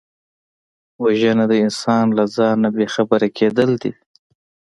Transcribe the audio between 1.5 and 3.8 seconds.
د انسان له ځانه بېخبره کېدل